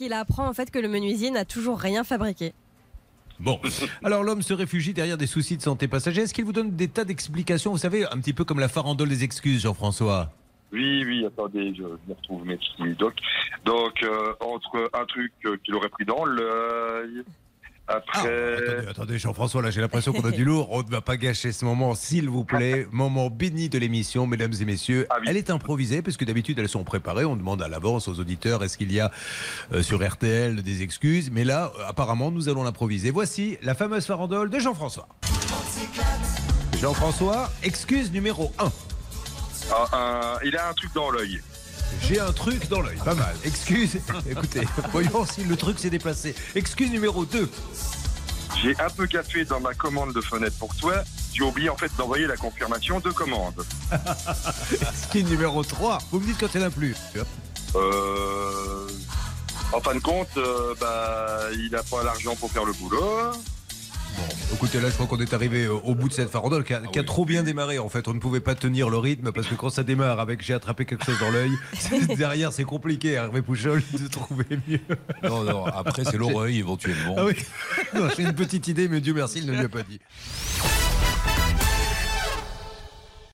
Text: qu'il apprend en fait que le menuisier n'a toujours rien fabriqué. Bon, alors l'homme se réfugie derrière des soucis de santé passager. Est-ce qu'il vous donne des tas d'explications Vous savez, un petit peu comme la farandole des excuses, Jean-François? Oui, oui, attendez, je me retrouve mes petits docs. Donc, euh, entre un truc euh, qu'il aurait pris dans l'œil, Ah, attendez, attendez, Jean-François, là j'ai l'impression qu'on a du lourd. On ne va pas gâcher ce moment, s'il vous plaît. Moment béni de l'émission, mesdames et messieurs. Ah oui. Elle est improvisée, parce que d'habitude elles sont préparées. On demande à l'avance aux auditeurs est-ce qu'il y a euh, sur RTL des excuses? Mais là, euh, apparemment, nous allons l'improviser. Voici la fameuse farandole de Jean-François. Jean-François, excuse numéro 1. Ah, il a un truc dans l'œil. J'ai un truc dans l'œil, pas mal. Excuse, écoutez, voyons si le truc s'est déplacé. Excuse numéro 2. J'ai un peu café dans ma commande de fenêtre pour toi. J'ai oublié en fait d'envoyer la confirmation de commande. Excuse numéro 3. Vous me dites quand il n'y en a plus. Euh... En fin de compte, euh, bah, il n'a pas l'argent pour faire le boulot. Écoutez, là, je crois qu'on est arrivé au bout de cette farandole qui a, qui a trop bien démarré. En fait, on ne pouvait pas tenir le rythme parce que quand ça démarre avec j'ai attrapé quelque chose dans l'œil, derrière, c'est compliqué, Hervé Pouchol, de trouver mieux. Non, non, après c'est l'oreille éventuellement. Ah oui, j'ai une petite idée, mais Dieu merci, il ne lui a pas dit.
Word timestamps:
qu'il 0.00 0.14
apprend 0.14 0.48
en 0.48 0.54
fait 0.54 0.70
que 0.70 0.78
le 0.78 0.88
menuisier 0.88 1.30
n'a 1.30 1.44
toujours 1.44 1.78
rien 1.78 2.04
fabriqué. 2.04 2.54
Bon, 3.38 3.60
alors 4.02 4.22
l'homme 4.22 4.40
se 4.40 4.54
réfugie 4.54 4.94
derrière 4.94 5.18
des 5.18 5.26
soucis 5.26 5.58
de 5.58 5.62
santé 5.62 5.88
passager. 5.88 6.22
Est-ce 6.22 6.32
qu'il 6.32 6.46
vous 6.46 6.54
donne 6.54 6.70
des 6.70 6.88
tas 6.88 7.04
d'explications 7.04 7.72
Vous 7.72 7.78
savez, 7.78 8.06
un 8.06 8.18
petit 8.18 8.32
peu 8.32 8.44
comme 8.44 8.60
la 8.60 8.68
farandole 8.68 9.10
des 9.10 9.24
excuses, 9.24 9.60
Jean-François? 9.60 10.30
Oui, 10.72 11.04
oui, 11.04 11.26
attendez, 11.26 11.74
je 11.76 11.82
me 11.82 12.14
retrouve 12.16 12.46
mes 12.46 12.56
petits 12.56 12.96
docs. 12.98 13.18
Donc, 13.66 14.02
euh, 14.02 14.32
entre 14.40 14.88
un 14.94 15.04
truc 15.04 15.32
euh, 15.44 15.58
qu'il 15.62 15.74
aurait 15.74 15.90
pris 15.90 16.06
dans 16.06 16.24
l'œil, 16.24 17.22
Ah, 17.92 17.96
attendez, 17.96 18.88
attendez, 18.88 19.18
Jean-François, 19.18 19.62
là 19.62 19.70
j'ai 19.70 19.80
l'impression 19.80 20.12
qu'on 20.12 20.24
a 20.24 20.30
du 20.30 20.44
lourd. 20.44 20.68
On 20.70 20.82
ne 20.82 20.88
va 20.88 21.00
pas 21.00 21.16
gâcher 21.16 21.50
ce 21.50 21.64
moment, 21.64 21.96
s'il 21.96 22.28
vous 22.28 22.44
plaît. 22.44 22.86
Moment 22.92 23.30
béni 23.30 23.68
de 23.68 23.78
l'émission, 23.78 24.28
mesdames 24.28 24.52
et 24.60 24.64
messieurs. 24.64 25.06
Ah 25.10 25.16
oui. 25.20 25.26
Elle 25.28 25.36
est 25.36 25.50
improvisée, 25.50 26.00
parce 26.00 26.16
que 26.16 26.24
d'habitude 26.24 26.58
elles 26.60 26.68
sont 26.68 26.84
préparées. 26.84 27.24
On 27.24 27.36
demande 27.36 27.62
à 27.62 27.68
l'avance 27.68 28.06
aux 28.06 28.20
auditeurs 28.20 28.62
est-ce 28.62 28.78
qu'il 28.78 28.92
y 28.92 29.00
a 29.00 29.10
euh, 29.72 29.82
sur 29.82 30.06
RTL 30.06 30.62
des 30.62 30.82
excuses? 30.82 31.30
Mais 31.32 31.42
là, 31.42 31.72
euh, 31.78 31.88
apparemment, 31.88 32.30
nous 32.30 32.48
allons 32.48 32.62
l'improviser. 32.62 33.10
Voici 33.10 33.58
la 33.62 33.74
fameuse 33.74 34.06
farandole 34.06 34.50
de 34.50 34.58
Jean-François. 34.60 35.08
Jean-François, 36.80 37.50
excuse 37.64 38.12
numéro 38.12 38.52
1. 38.60 38.70
Ah, 39.72 40.38
il 40.44 40.56
a 40.56 40.68
un 40.68 40.72
truc 40.74 40.94
dans 40.94 41.10
l'œil. 41.10 41.40
J'ai 42.02 42.20
un 42.20 42.32
truc 42.32 42.68
dans 42.68 42.80
l'œil, 42.80 42.98
pas 43.04 43.14
mal. 43.14 43.34
Excuse, 43.44 43.98
écoutez, 44.30 44.62
voyons 44.92 45.24
si 45.26 45.44
le 45.44 45.56
truc 45.56 45.78
s'est 45.78 45.90
déplacé. 45.90 46.34
Excuse 46.54 46.90
numéro 46.90 47.24
2. 47.24 47.50
J'ai 48.62 48.78
un 48.80 48.90
peu 48.90 49.06
café 49.06 49.44
dans 49.44 49.60
ma 49.60 49.74
commande 49.74 50.12
de 50.12 50.20
fenêtre 50.20 50.56
pour 50.58 50.74
toi. 50.76 50.94
J'ai 51.32 51.42
oublié 51.42 51.70
en 51.70 51.76
fait 51.76 51.90
d'envoyer 51.96 52.26
la 52.26 52.36
confirmation 52.36 53.00
de 53.00 53.10
commande. 53.10 53.64
Excuse 54.72 55.24
numéro 55.24 55.62
3. 55.62 55.98
Vous 56.10 56.20
me 56.20 56.26
dites 56.26 56.38
quand 56.38 56.48
il 56.54 56.58
n'y 56.58 56.64
en 56.64 56.68
a 56.68 56.70
plus. 56.70 56.96
Euh... 57.76 58.88
En 59.72 59.80
fin 59.80 59.94
de 59.94 60.00
compte, 60.00 60.36
euh, 60.36 60.74
bah, 60.80 61.38
il 61.52 61.70
n'a 61.70 61.82
pas 61.84 62.02
l'argent 62.02 62.34
pour 62.34 62.50
faire 62.50 62.64
le 62.64 62.72
boulot. 62.72 63.30
Écoutez, 64.52 64.80
là, 64.80 64.88
je 64.88 64.94
crois 64.94 65.06
qu'on 65.06 65.20
est 65.20 65.32
arrivé 65.32 65.68
au 65.68 65.94
bout 65.94 66.08
de 66.08 66.12
cette 66.12 66.28
farandole 66.28 66.64
qui 66.64 66.74
a, 66.74 66.80
qui 66.80 66.98
a 66.98 67.04
trop 67.04 67.24
bien 67.24 67.42
démarré. 67.42 67.78
En 67.78 67.88
fait, 67.88 68.08
on 68.08 68.14
ne 68.14 68.18
pouvait 68.18 68.40
pas 68.40 68.54
tenir 68.54 68.90
le 68.90 68.98
rythme 68.98 69.32
parce 69.32 69.46
que 69.46 69.54
quand 69.54 69.70
ça 69.70 69.84
démarre 69.84 70.18
avec 70.20 70.42
j'ai 70.42 70.54
attrapé 70.54 70.84
quelque 70.84 71.04
chose 71.04 71.18
dans 71.20 71.30
l'œil, 71.30 71.52
derrière, 72.16 72.52
c'est 72.52 72.64
compliqué, 72.64 73.12
Hervé 73.12 73.42
Pouchol, 73.42 73.82
de 73.92 74.08
trouver 74.08 74.44
mieux. 74.68 74.80
Non, 75.22 75.44
non, 75.44 75.64
après 75.66 76.04
c'est 76.04 76.18
l'oreille 76.18 76.58
éventuellement. 76.58 77.14
Ah 77.16 77.24
oui, 77.26 77.34
j'ai 78.16 78.24
une 78.24 78.34
petite 78.34 78.66
idée, 78.68 78.88
mais 78.88 79.00
Dieu 79.00 79.14
merci, 79.14 79.38
il 79.38 79.46
ne 79.46 79.52
lui 79.52 79.64
a 79.64 79.68
pas 79.68 79.82
dit. 79.82 80.00